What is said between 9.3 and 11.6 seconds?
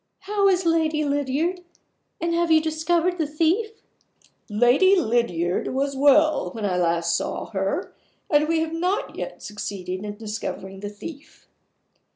succeeded in discovering the thief."